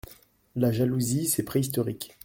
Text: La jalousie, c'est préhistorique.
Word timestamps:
La 0.55 0.71
jalousie, 0.71 1.27
c'est 1.27 1.43
préhistorique. 1.43 2.17